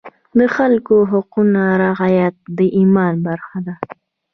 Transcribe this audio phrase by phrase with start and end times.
[0.37, 3.75] د خلکو د حقونو رعایت د ایمان برخه ده.